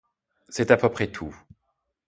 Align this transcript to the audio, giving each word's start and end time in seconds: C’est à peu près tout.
C’est 0.49 0.71
à 0.71 0.77
peu 0.77 0.89
près 0.89 1.11
tout. 1.11 1.37